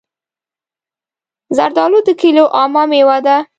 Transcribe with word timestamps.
زردالو 1.55 1.99
د 2.07 2.09
کلیو 2.21 2.45
عامه 2.57 2.83
مېوه 2.91 3.17
ده. 3.25 3.37